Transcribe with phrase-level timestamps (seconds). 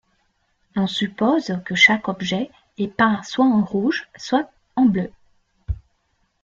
[0.75, 5.11] On suppose que chaque objet est peint soit en rouge, soit en bleu.